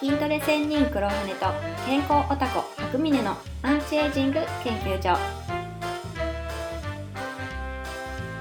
[0.00, 1.46] 筋トレ専任黒羽と
[1.84, 5.14] 健康オタコ白峰のアンチエイジング研究所。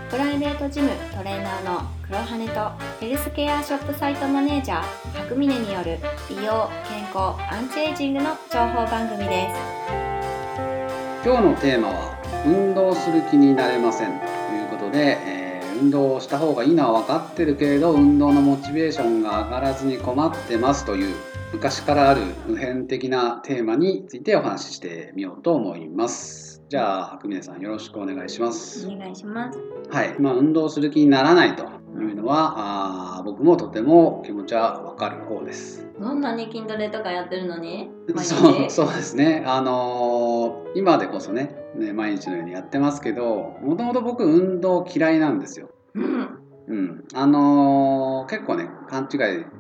[0.09, 4.83] プライベートジムトレーナーの黒羽とヘルスケアショップサイトマネージャー
[5.23, 5.97] 白峰による
[6.29, 9.59] 美容健康アンチエイジングの情報番組です。
[11.25, 15.38] 今日のテーマは運動する気になれませんということで、えー
[15.81, 21.15] 運動をした方がいいのは分かってるけれど運動のモチベーションが上がらずに困ってますという
[21.53, 26.63] 昔からある普遍的なテーマについてお話ししてみようと思います。
[26.69, 28.87] じゃあ白峰さんよろしくお願いします。
[28.87, 29.59] お願いします。
[29.89, 31.67] はい、まあ、運動する気にならないとい
[32.03, 35.87] うのはあー僕もとても気持ちは分かる方です。
[35.99, 37.89] どんなに筋トレとかやってるのに？
[38.17, 45.69] そうそうですね、あのー今でこそねね毎日のようにやってますけどもともと僕運動嫌いなんですよ。
[45.95, 46.39] うん。
[46.67, 49.19] うん、あのー結構ね勘違い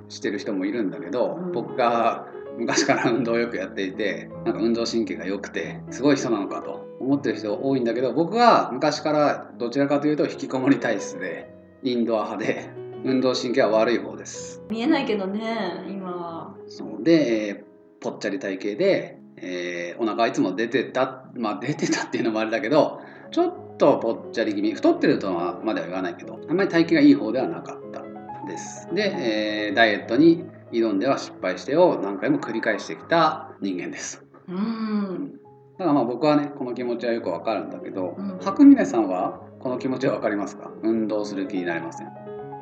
[0.09, 1.51] してる人もいるんだけど、うん。
[1.51, 11.49] 僕が昔から運動をよくやっていてなんか運動神経が良くてすごい人なのかと思ってる人多いんだけど僕は昔からどちらかというと引きこもり体質で
[11.83, 12.69] インドア派で
[13.05, 14.61] 運動神経は悪い方です。
[14.69, 16.55] 見えないけどね今は。
[16.67, 17.03] そう。
[17.03, 17.69] で、えー
[18.01, 23.01] ぽっちゃり体型で、えーお腹いつも出てたまあ出てたっていうのもあれだけど
[23.31, 24.73] ちょっとぽっちゃり気味。
[24.73, 28.03] 太ってるとはまでは言わないけどあんまり体型がいい方ではなかった
[28.47, 28.87] です。
[28.93, 34.23] で、えーダイエットに挑んでは失敗してを何回も繰り返してきた人間です。
[34.47, 35.31] うん。
[35.77, 38.37] だからまあ僕はねこの気持ちはよくわかるんだけど、うん。
[38.39, 40.71] 白峰さんはこの気持ちはわかりますか？
[40.83, 42.07] 運動する気になりません？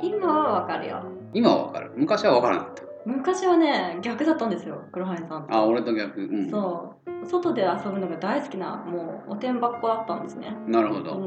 [0.02, 1.04] 今はわかるよ。
[1.34, 1.92] 今はわかる。
[1.95, 2.84] 昔はわからなかった。
[3.06, 5.48] 昔はね逆だったんですよ黒羽さん。
[5.48, 6.22] とあ俺と逆。
[6.22, 6.50] うん。
[6.50, 10.56] そう外で遊ぶのが大好きなもうおてんばっ子だったんですね。
[10.68, 11.23] うなるほど、ん。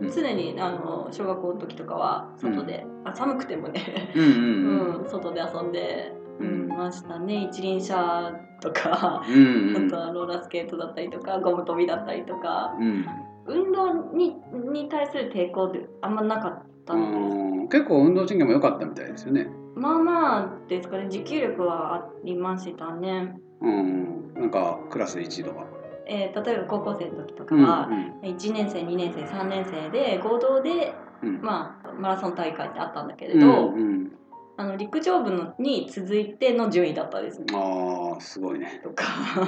[0.00, 0.10] うん。
[0.10, 4.96] 常にあの小学校の時とかは外で、あ寒くてもね、うんうんうん。
[5.02, 7.48] うん、外で遊んで、ううんん、ましたね。
[7.50, 9.86] 一輪車とか、うんうん。
[9.86, 12.74] あとはローラースケートだったりとかゴム跳びだったりとか。
[12.78, 13.04] うん。
[13.44, 14.36] 運動に
[14.72, 17.36] に対する抵抗ってあんまなかったんです。
[17.36, 17.68] うん。
[17.68, 19.48] 結構運動神経も良かったみたいですよね。
[19.74, 21.06] まあまあですかね。
[21.08, 25.66] 持久力はありましたね、うん、なんかクラス1とか。
[26.06, 27.88] えー例えば高校生の時とかうんは、
[28.22, 34.12] 1年生2年生3年生で合同で、うんまあ、マラソン大会ってあったんだけれうど、んうん、
[34.56, 37.46] あの陸上部のに続いての順位だったですね。
[37.54, 38.80] ああすごいね。
[38.82, 39.04] とか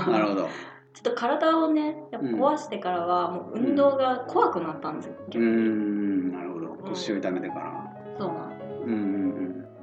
[0.09, 0.49] なるほど。
[0.94, 6.69] ちょっと体をねやっぱ壊してからはもう運動が怖くなったんですよ、うんなるほど。
[6.89, 7.97] 腰を痛めてから。
[8.17, 8.94] そうなんですうんう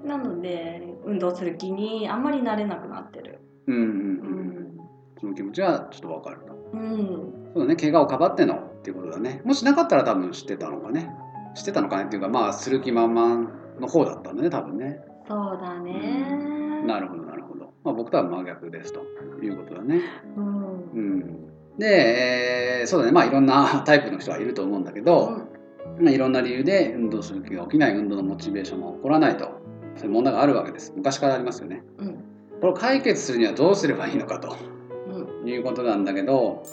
[0.05, 4.60] んなので運動する気にあんまりなれなくなってるううんうんうんうん。
[4.60, 4.60] ん、
[5.21, 6.53] その気持ちはちょっとわかると。
[6.73, 7.75] うん、そうだね。
[7.75, 9.41] 怪我をかばってのっていうことだね。
[9.45, 11.09] もしなかったら多分知ってたのかね。
[11.53, 14.99] 知ってたのかねっていうかまあする気満々の方だったんだね多分ね。
[15.27, 16.81] そうだね。
[16.85, 17.71] なるほどなるほど。
[17.83, 19.01] まあ僕とは真逆ですと
[19.43, 20.01] いうことだね。
[20.35, 20.91] うん。
[20.91, 23.11] うん、で、えーそうだね。
[23.11, 25.43] まあいろんな タイプの人はいると思うんだけど、
[25.99, 29.61] まあ、いろんな理由で運動する気が起きない運動のモチベーションが起こらないと。
[29.97, 30.93] そういう問題があるわけです。
[30.95, 31.83] 昔からありますよね。
[31.99, 32.13] うん。
[32.61, 34.49] これを解決するにはどうすればいいのかと。
[34.49, 34.70] うん
[35.53, 36.63] いうことなんだけど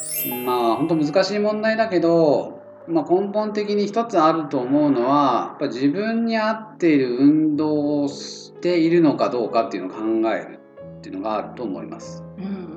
[0.45, 10.61] まあ本当難しい問題だけど、まあ、根本的に一つあると思うのはやっぱ自分に合っている運動をしているのかどうかっていうのを考える
[10.99, 12.69] っていうのがあると思いますうんうんうん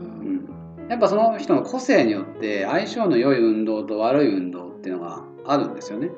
[0.90, 6.09] やっぱその人の個性によって相性の良い運動と悪い運動っていうのがあるんですよね。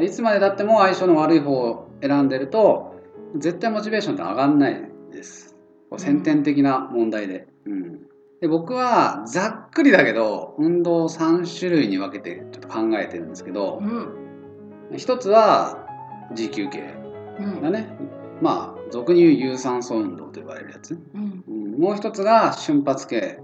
[0.00, 2.94] いつまでたっても相性の悪い方を選んでると
[3.36, 5.56] 絶対モチベーションって上がんないです。
[5.90, 7.46] こう先天的な問題で。
[7.66, 8.00] うん、
[8.42, 14.96] で僕はざっくりだけど運動を3種類に分けてちょっと考えてるんですけどうん。
[14.96, 15.86] 一つは
[16.34, 16.94] 持久系
[17.38, 17.62] うん。
[17.62, 17.96] だね。
[18.42, 20.98] まあ俗に言う有酸素運動と呼ばれるやつ。
[21.14, 21.44] うん。
[21.48, 23.38] うんもう一つが瞬発系、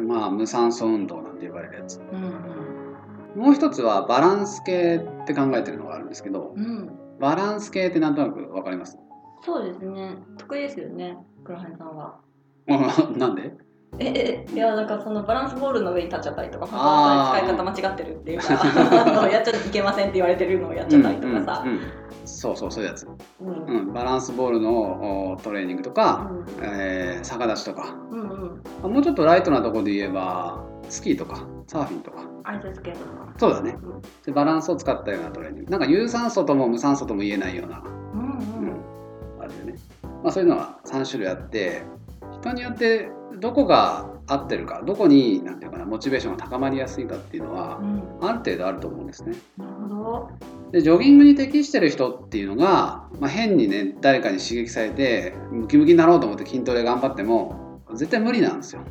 [0.00, 2.00] まあ、無酸素運動なんて呼ばれるやつ。
[2.00, 6.90] うんもう一つはバランス系って考えてるのがあるんですけどうん。
[7.20, 8.98] バランス系ってなんとなく分かります？
[9.44, 10.16] そうですね。
[10.38, 12.18] 得意ですよね黒羽さんは。
[13.16, 13.52] なんで？
[13.98, 18.54] ええいやだからそのバランスボールの上に立っちゃったりとか使い方間違ってるっていうか
[19.28, 21.62] やっちゃいけませんって言われてるのをやっちゃったりとかさ。
[21.64, 21.82] うんうんうん
[22.28, 23.06] そうそうそういうやつ、
[23.40, 23.48] うん。
[23.48, 26.30] うんうん、バランスボールのおトレーニングとか、
[26.60, 27.94] えー逆立ちとか。
[28.10, 28.62] うんうん。
[28.84, 32.18] あもうちょっとライトなとこで言えばスキーとかサーフィンとか。
[32.44, 33.32] アイススケートとか。
[33.38, 33.78] そうだね。
[34.26, 35.70] でバランスを使ったようなトレーニング。
[35.70, 37.82] なんか有酸素とも無酸素とも言えないような、
[38.14, 38.26] うんうん。
[38.26, 39.74] うん、あるよね。
[40.22, 41.82] まあ、そういうのは3種類あって
[42.40, 43.08] 人によって
[43.40, 48.02] どこが合ってるかどこになんていうかなモチベーションが高まりやすいかっていうのはうん。
[48.20, 49.36] ある程度あると思うんですね。
[49.56, 50.30] なるほど。
[50.72, 58.82] でジョギングに適してる人っていうのが、まあ、変にね誰かに刺激されてムキムキになろうと思って筋トレ頑張っても絶対無理なんですよ。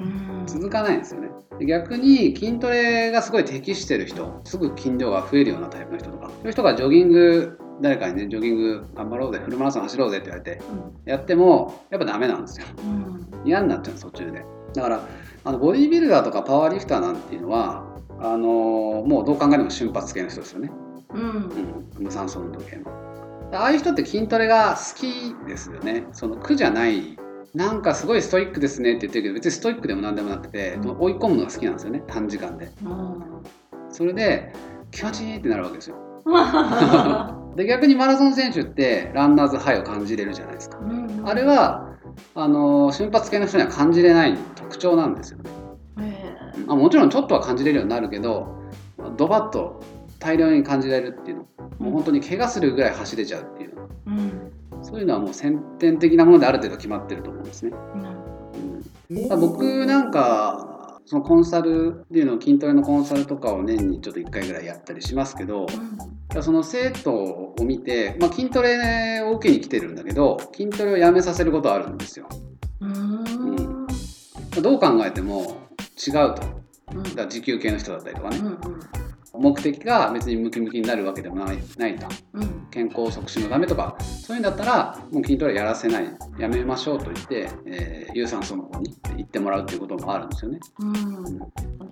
[0.00, 1.28] うん続かないんですよね。
[1.58, 10.60] で逆に筋トレがすごい適してる人すぐ筋量が増えるようなタイプの人とかそういう人がジョギング誰かにねジョギング頑張ろうぜフルマラソン走ろうぜって言われて
[11.04, 12.66] やってもやっぱダメなんですよ。
[12.78, 13.28] うん。
[13.44, 14.44] 嫌になっちゃう途中で。
[14.74, 15.08] だから
[15.44, 17.84] あのボディービルダーとかパワーリフターなんていうのは
[18.20, 20.70] あのもうどう考えても瞬発系の人ですよね。
[21.14, 21.20] うん。
[21.20, 22.90] うん、無酸素運動系の。
[23.52, 26.06] ああいう人って筋トレが好きですよね。
[26.12, 27.18] その苦じゃない
[27.54, 31.00] なんかすごいストイックですねって言ってるけど別にストイックでも何でもなくて、うん。
[31.00, 32.70] 追い込むのが好きなんですよね短時間で。
[32.84, 33.22] うん。
[33.90, 34.52] それで
[34.90, 35.96] 気持ちいいってなるわけですよ。
[36.24, 36.30] う
[37.52, 40.78] んで逆にマラソン選手ってランナーズハイを感じれるじゃないですか。
[41.24, 41.88] あれは
[42.34, 45.50] あの瞬発系の人には感じれない特徴なんですよね。
[46.00, 46.64] ええ。
[46.68, 48.54] あもちろんちょっとは感じれるようになるけど
[49.16, 49.80] ドバッと
[50.18, 51.44] 大量に感じられるっていうの。
[51.78, 53.88] もう本当に怪我するぐらい走れちゃうっていうの。
[54.06, 54.47] うん
[54.88, 57.72] そういうのはもう先天的なものである程度決まってると思うんですね。
[59.10, 59.28] うん。
[59.30, 65.66] うん、僕なんかそのコンサルっていうのを筋トレのコンサルとかを年にちょっと1回ぐらいやったりしますけど
[66.42, 72.28] その生徒を見て、まあ、筋トレを受けに来てるんだけど筋トレをやめさせることはあるんですよ。
[72.80, 73.86] うん。
[74.62, 75.56] どう考えても
[76.06, 76.18] 違うと。
[76.18, 76.52] だか
[76.92, 78.38] うんら持久系の人だったりとかね。
[78.38, 78.58] うん。
[79.40, 82.06] 目的が別にムキムキになるわけでもないないと。
[82.34, 82.66] うん。
[82.70, 83.96] 健康促進のためとか
[84.28, 86.04] そういうんだったらもう筋トレやらせない
[86.38, 90.60] やめましょうと言って、えー有酸素の方に行ってもらうっていうこともあるんですよね。
[90.80, 91.40] うん。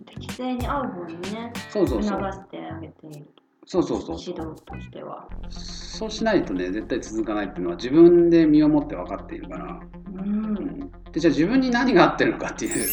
[0.04, 2.20] 適正に合う方にねそうそうそう。
[2.20, 3.26] 促してあげている
[3.64, 5.26] そうそうそう指導としては。
[5.48, 9.80] そうしないとね絶対続かないっていうのは自分で身をもって分かっているから、
[10.12, 10.52] ううん。
[10.52, 12.86] んでじゃあ自分に何が合ってるのかっていう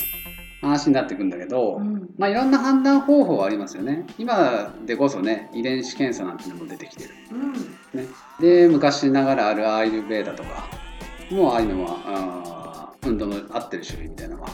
[0.62, 2.10] 話になってくんだけど、うん。
[2.18, 4.06] まあいろんな判断方法はありますよね。
[4.18, 7.10] 今でこそね遺伝子検査なんてのも出てきてる。
[7.32, 7.52] うん。
[7.54, 7.60] ね、
[8.40, 10.70] で昔ながらあるアーユルベーダとか
[11.32, 14.50] もうああいうのは運動の合ってる種類みたいなのは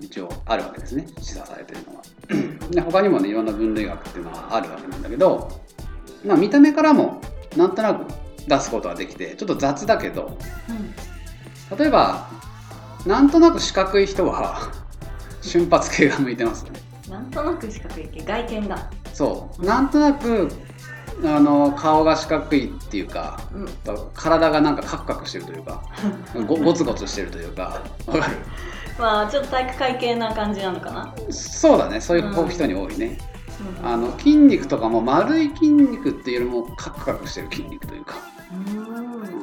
[0.00, 1.06] 一応あるわけですね。
[1.20, 2.02] 示唆されてるのは。
[2.70, 5.50] で他にもねいろんな分類学っていうのはあるわけなんだけど、
[6.24, 7.20] まあ、見た目からも
[7.56, 8.06] なんとなく
[8.46, 10.38] 出すことはできてちょっと雑だけど
[11.76, 12.30] 例えば
[13.06, 14.72] なんとなく四角い人は
[15.42, 16.70] 瞬発系が向いてますね。
[17.08, 19.64] なんとなく四角い系外見だそう。
[19.64, 20.48] なんとなく
[21.24, 23.68] あの顔が四角いっていうかうん。
[24.14, 25.82] 体がなんかカクカクしてるというか
[26.46, 28.36] ごゴツゴツしてるというかわかる？
[28.98, 31.14] まあちょっと体育会系な感じなのかな？
[31.30, 32.48] そうだねそういううん。
[32.48, 33.18] 人に多いね、
[33.80, 33.86] うん。
[33.86, 38.14] あの筋肉とかも丸い筋肉っていうよりもカクカクしてる筋肉というか。
[38.52, 38.54] う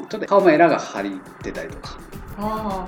[0.04, 0.06] ん。
[0.10, 1.12] ちょっと顔もエラが張りっ
[1.44, 1.98] てたりとか、
[2.38, 2.46] はあ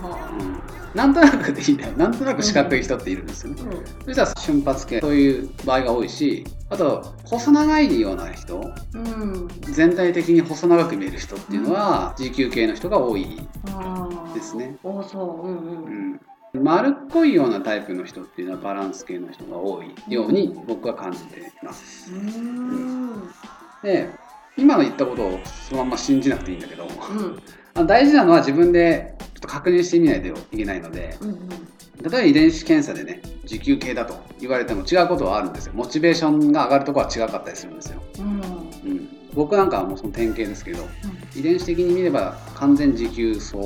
[0.07, 0.62] はうん、
[0.94, 4.06] なんとなくでいいんだよなんとなく四角い人っているんですよね、あうん。
[4.06, 8.59] そしたら瞬発系そういう場合が多いしあと細長いような人。
[8.94, 9.47] うん。
[9.63, 13.25] 全体的に細長く見える人っていうのは持久系の人が多い
[14.36, 14.77] ですね。
[14.83, 15.47] おそう。
[15.47, 16.19] うんうん。
[16.53, 22.12] うん、丸っこいようなタイプの人っていうのはバランス系の人が多いように僕は感じています。
[22.13, 23.30] うん。
[23.81, 24.09] で
[24.56, 26.86] 今の言ったことをそのまま信じなくていいんだけど。
[26.86, 27.41] うん。
[27.74, 31.50] あ大事なのは自分でっと確認してみないといけないのでうん
[32.01, 35.74] 例えば遺伝子検査でね持久系だと言われても違うことはあるんですよ。
[35.75, 38.01] モチベーションが上がるところは違かったりするんですよ。
[38.19, 38.25] うん。
[38.25, 40.88] うんうん、僕なんかはもうその典型ですけど
[41.36, 43.57] 遺伝子的に見れば完全持久走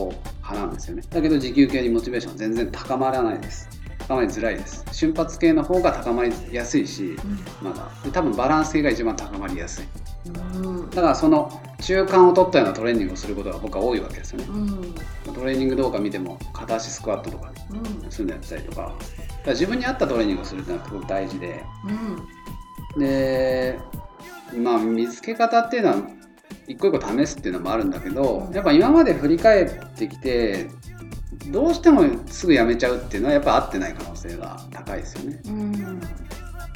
[0.41, 1.03] 派なんですよね。
[1.09, 3.69] だけど持久系にモチベーションは全然高まらないです
[4.07, 4.85] 高まりづらいです。
[4.91, 7.15] 瞬発系の方が高まりやすいし
[7.61, 7.89] まだ。
[8.03, 9.85] で多分バランス系が一番高まりやすい。
[10.63, 10.89] うん。
[10.89, 14.45] だからその中間を取ったようなトレーニングをすることが僕は多いわけですよね。
[14.49, 15.33] うん。
[15.33, 18.27] トレーニング動画見ても片足スクワットとかうん。
[18.27, 18.93] のやったりとか。
[19.45, 21.63] だ自分に合ったトレーニングをするっていうのはすごく大事で。
[22.95, 22.99] うん。
[22.99, 23.79] で
[24.55, 25.95] まあ見つけ方っていうのは
[26.67, 30.69] 一個一個試すっていうのもあるんだけどやっぱ今まで振り返ってきて
[31.51, 35.41] どうしてもすぐやめちゃうっていうのはやっぱ合ってない可能性が高いですよね。
[35.45, 36.01] うん。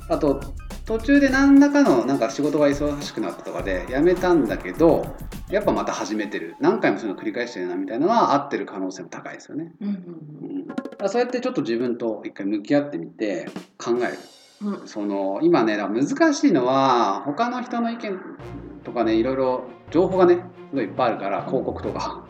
[0.10, 0.42] あと
[0.86, 5.16] 途中で何らかのなんか仕事が忙しくなったとかでやめたんだけど
[5.50, 6.56] やっぱまた始めてる。
[6.60, 9.74] 何回もそういうの繰り返してるなみたいなのは合ってる可能性も高いですよね。
[9.82, 9.90] うん
[11.02, 14.18] うん、そうやってちょっと自分と一回向き合ってみて考える。
[14.62, 14.88] うん。
[14.88, 18.20] その今ね難しいのは他の人の意見
[18.84, 22.26] とかねいろいろ情報がねすごいいっぱいあるから広告とか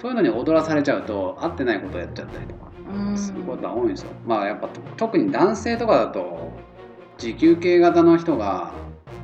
[0.00, 3.18] そういうのに踊らされちゃうと合ってないことをやっちゃったりとかうん。
[3.18, 4.10] することは多いんですよ。
[4.26, 6.50] まあやっぱと特に男性とかだと
[7.18, 8.72] 持久系型の人が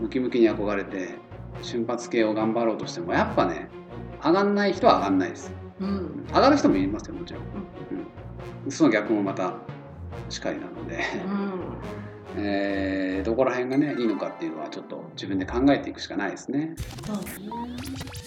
[0.01, 1.15] ムキムキに憧れて
[1.63, 3.69] 瞬発系を頑張ろうとしてもやっぱね
[4.23, 5.53] 上がんない人は上がんないです。
[5.81, 6.27] うん。
[6.33, 7.43] 上がる人もいますよもちろん、
[8.65, 9.55] うん、その逆もまた
[10.29, 11.56] しかりなので、うん
[12.37, 16.77] えーどこら辺がねいいのかっていうのはちょっと自分で考えていくしかないですね、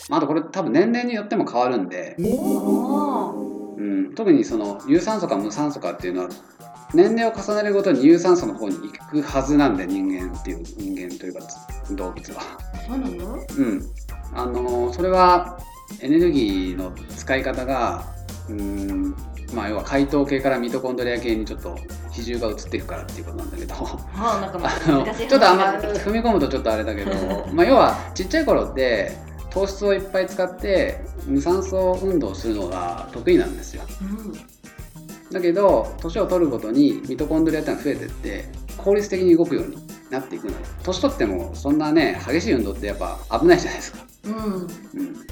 [0.10, 6.30] まあ、あとこれ多分年齢によっても変わるんで、うん、特にその有酸素か無酸素かっていうのは
[6.94, 11.39] 年齢を重ねるごとに有酸素の方に行くはずなんで人間っていう人間というか
[11.92, 12.42] 動物は。
[12.86, 13.36] そうなの？
[13.36, 13.82] うん、
[14.34, 15.60] あのそれは
[16.01, 18.04] エネルギーの使い方が
[18.50, 19.16] うん
[19.53, 21.77] まあ要は解糖系からミトコンドリア系にちょっと
[22.12, 23.75] 比重が移っていくからっていうことなんだけど。
[23.75, 29.12] ちょっとあんま踏み込むとちょっとあれだけどまあ要はちっちゃい頃って
[29.50, 33.84] 糖質をいっぱい使って無酸素運動をするのが得意なんですよ。
[35.32, 38.46] だけど年を取るごとにミトコンドリアってのは増えてって
[38.77, 39.77] 効率的に動くように
[40.10, 40.58] なっていくのよ。
[40.84, 44.34] 年取ってもそんなね激しい運動ってやっぱ危ないじゃないですかうん。
[44.34, 44.68] うんうん、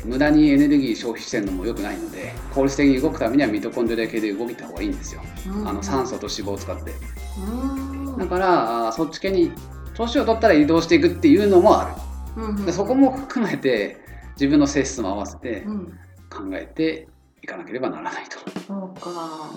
[0.06, 5.22] 無駄にエネルギー消費してるのも良くないので効率的に動くためにはミトコンドリア系で動いた方がいいんですよ。
[5.66, 6.92] あの酸素と脂肪を使って。
[7.40, 8.18] うん。
[8.18, 9.52] だからそっち系に
[9.96, 11.96] 年を取ったら移動していくっていうのもあ
[12.36, 13.98] うんるでそこも含めて
[14.36, 16.00] 自分の性質も合わせてうん。
[16.30, 17.08] 考えて
[17.42, 19.52] いかなければならないと、そうか。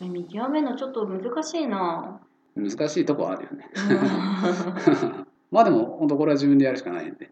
[0.00, 2.20] う見極めるのちょっと難しいな。
[2.58, 3.70] ん、難しいとこはあるよね。
[3.74, 3.94] う
[5.16, 5.26] ん。
[5.50, 7.30] まあでも本当これは自分でやるしかないんで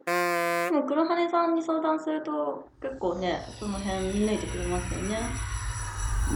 [0.69, 5.19] でも黒羽さんに相談すると結構ねその辺見抜いてくれますよね。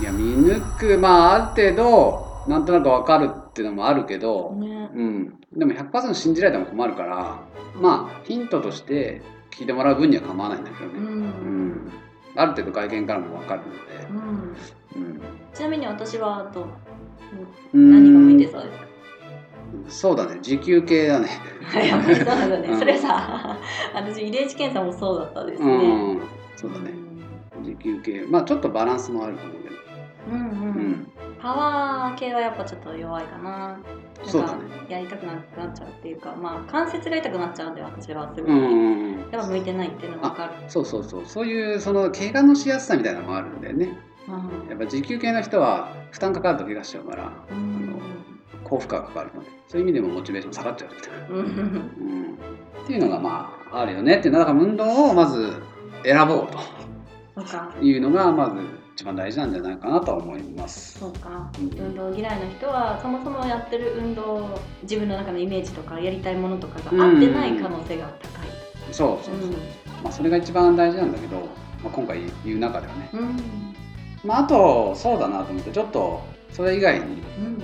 [0.00, 4.90] いや見抜くまあある程度なんとなく分かるっていうのもあるけど、ね。
[4.94, 7.42] うん、でも100%信じられても困るから
[7.78, 9.20] まあヒントとして
[9.50, 11.92] 聞いてもらう分には構わないんだけどね、うん、うん。
[12.34, 15.20] ある程度外見からも分かるので、うん、うん。
[15.52, 16.66] ちなみに私はどう
[17.74, 17.92] うん。
[17.92, 18.86] 何が向いてそうですか？
[19.88, 20.38] そうだね。
[20.42, 21.28] 時給系だね。
[21.74, 22.78] やっぱりそうなんだね、うん。
[22.78, 23.58] それさ
[23.94, 26.20] 私遺伝子検査もそうだったですうね、ん。
[26.56, 26.90] そうだね。
[27.62, 28.24] 時給系。
[28.28, 29.74] まあちょっとバランスもあると思うけど。
[30.32, 31.12] うんうん、うん。
[31.40, 33.78] パワー系はやっぱちょっと弱いかな。
[34.24, 34.62] そうだね。
[34.88, 40.52] やりたくなくなっちゃうっていうかまあ関節が痛くなっちゃうんで私はすぐ、うんうんうんやっぱ向いてないっていうのが分かる。
[40.68, 41.22] そうそうそう。
[41.24, 43.98] そういうその怪我のしやすさみたいなのもあるんだよね。
[44.28, 44.68] うん。
[44.68, 47.32] やっぱ時給系の人は負担かかると怪我しちゃうから。
[47.50, 48.12] うん
[48.64, 51.37] 高負荷がかかるのでそういう意味でもモチベーション下がっちゃうみたいなうん。
[51.37, 52.38] うん。
[52.85, 55.52] っていうのがまああるよねってだから運動をまず
[56.04, 56.59] 選ぼうと。
[57.81, 58.57] いうのがまず
[58.95, 60.99] 一番大事なんじゃないかなとは思います。
[60.99, 61.50] そうか。
[61.59, 61.78] うん。
[61.78, 68.52] 運動嫌いの人はそもそもやってる運動自分の中のイメージとかやりたいものとかが合ってない可能性が高い。
[68.92, 69.50] そうそうそう、
[70.02, 71.45] まあ、それが一番大事なんだけど、ま
[71.87, 73.11] あ、今回言う中ではね、
[74.25, 77.62] まあ、あとそうだなと思ってちょっとそれ以外にうん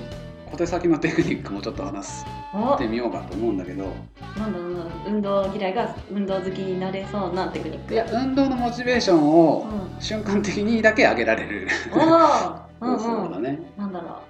[0.50, 2.25] 小手先のテクニックもちょっと話
[2.55, 2.73] お。
[2.76, 3.85] してみようかと思うんだけど。
[4.37, 7.95] なんだろうな運動嫌いが運動好きになれそうなテクニック。
[7.95, 10.00] いや運動のモチベーションをうん。
[10.00, 11.97] 瞬間的にだけ上げられる、う
[12.95, 13.59] んそうだうんね。
[13.76, 14.23] なんだろ